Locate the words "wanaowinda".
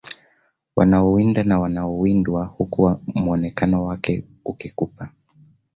0.75-1.43